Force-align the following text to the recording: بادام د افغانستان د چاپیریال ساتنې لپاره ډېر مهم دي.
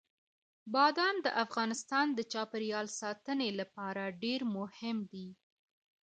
بادام 0.73 1.15
د 1.25 1.27
افغانستان 1.43 2.07
د 2.13 2.19
چاپیریال 2.33 2.87
ساتنې 2.99 3.49
لپاره 3.59 4.03
ډېر 4.23 4.39
مهم 4.57 4.97
دي. 5.11 5.27